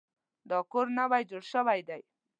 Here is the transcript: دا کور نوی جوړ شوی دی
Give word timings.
دا 0.49 0.57
کور 0.71 0.87
نوی 0.99 1.23
جوړ 1.29 1.43
شوی 1.53 1.79
دی 1.87 2.01